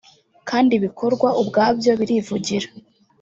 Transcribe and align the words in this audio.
kandi 0.49 0.71
ibikorwa 0.77 1.29
ubwabyo 1.41 1.91
birivugira 1.99 2.67